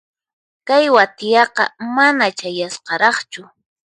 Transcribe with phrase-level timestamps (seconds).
[0.67, 1.63] Kay wathiaqa
[1.95, 3.41] mana chayasqaraqchu.